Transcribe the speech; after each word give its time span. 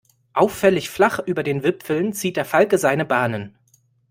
Auffällig 0.33 0.89
flach 0.89 1.19
über 1.23 1.43
den 1.43 1.61
Wipfeln 1.61 2.11
zieht 2.11 2.35
der 2.35 2.43
Falke 2.45 2.79
seine 2.79 3.05
Bahnen. 3.05 3.55